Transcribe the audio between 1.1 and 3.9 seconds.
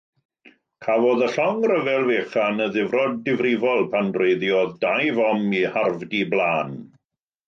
y llong ryfel fechan ddifrod difrifol